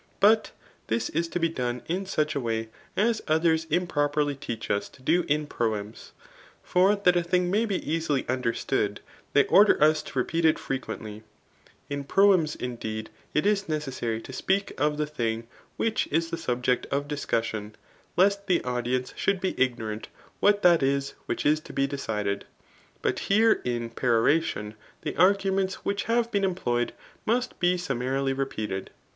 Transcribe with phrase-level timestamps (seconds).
[0.19, 0.49] But
[0.87, 4.89] this is to be done in such a way, as others impro perly teach us
[4.89, 6.09] to do m proems;
[6.63, 8.99] for that a thing may be easily understood,
[9.35, 10.55] ^hey order us to repeat it £r^d^tly.
[10.55, 10.63] CHAP.
[10.65, 11.01] XIX.
[11.03, 11.87] RHBTORIC.
[11.91, 11.91] 281
[12.39, 15.43] In proems^ mdeed, it is necessary to speak of the thmg
[15.79, 17.75] [^ch is the sul]ject of discussion,]
[18.17, 20.07] lest the audience should be ignorant
[20.39, 22.45] what that is which is to be decided;
[23.03, 24.71] bat here [in peroration
[25.03, 26.89] J the arguments which have been employed^
[27.23, 28.89] must be summarily repeated.